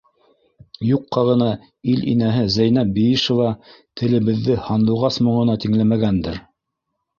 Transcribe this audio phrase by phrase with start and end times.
[0.91, 1.49] Юҡҡа ғына
[1.91, 3.53] ил инәһе Зәйнәб Биишева
[4.03, 6.45] телебеҙҙе һандуғас моңона тиңләмәгәндер!